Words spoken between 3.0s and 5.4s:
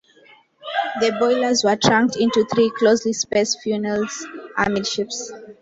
spaced funnels amidships.